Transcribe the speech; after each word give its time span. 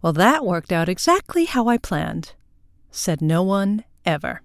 Well, 0.00 0.12
that 0.12 0.46
worked 0.46 0.70
out 0.70 0.88
exactly 0.88 1.46
how 1.46 1.66
I 1.66 1.76
planned, 1.76 2.34
said 2.90 3.20
no 3.20 3.42
one 3.42 3.82
ever. 4.04 4.42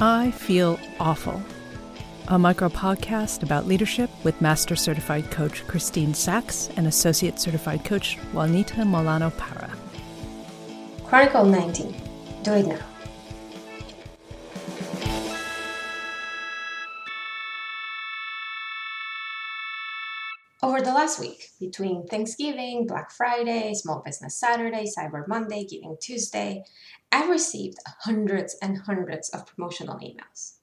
I 0.00 0.32
Feel 0.32 0.80
Awful, 0.98 1.40
a 2.26 2.36
micro 2.40 2.68
podcast 2.68 3.44
about 3.44 3.68
leadership 3.68 4.10
with 4.24 4.40
Master 4.40 4.74
Certified 4.74 5.30
Coach 5.30 5.64
Christine 5.68 6.12
Sachs 6.12 6.70
and 6.76 6.88
Associate 6.88 7.38
Certified 7.38 7.84
Coach 7.84 8.18
Juanita 8.32 8.82
Molano 8.82 9.30
Parra. 9.36 9.70
Chronicle 11.04 11.44
19 11.44 11.94
Do 12.42 12.52
It 12.54 12.66
Now. 12.66 12.91
Over 20.64 20.80
the 20.80 20.94
last 20.94 21.18
week, 21.18 21.48
between 21.58 22.06
Thanksgiving, 22.06 22.86
Black 22.86 23.10
Friday, 23.10 23.74
Small 23.74 24.00
Business 24.00 24.36
Saturday, 24.36 24.86
Cyber 24.86 25.26
Monday, 25.26 25.64
Giving 25.64 25.96
Tuesday, 26.00 26.62
I've 27.10 27.28
received 27.28 27.78
hundreds 28.04 28.56
and 28.62 28.78
hundreds 28.78 29.28
of 29.30 29.44
promotional 29.44 29.98
emails. 29.98 30.58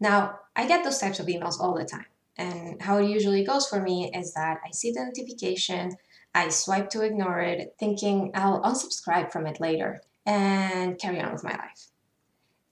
Now, 0.00 0.38
I 0.56 0.66
get 0.66 0.84
those 0.84 0.98
types 0.98 1.20
of 1.20 1.26
emails 1.26 1.60
all 1.60 1.74
the 1.74 1.84
time. 1.84 2.06
And 2.38 2.80
how 2.80 2.96
it 2.96 3.10
usually 3.10 3.44
goes 3.44 3.68
for 3.68 3.82
me 3.82 4.10
is 4.14 4.32
that 4.32 4.58
I 4.66 4.70
see 4.70 4.90
the 4.90 5.04
notification, 5.04 5.98
I 6.34 6.48
swipe 6.48 6.88
to 6.90 7.02
ignore 7.02 7.40
it, 7.40 7.74
thinking 7.78 8.30
I'll 8.34 8.62
unsubscribe 8.62 9.30
from 9.30 9.46
it 9.46 9.60
later 9.60 10.00
and 10.24 10.98
carry 10.98 11.20
on 11.20 11.30
with 11.30 11.44
my 11.44 11.52
life. 11.52 11.88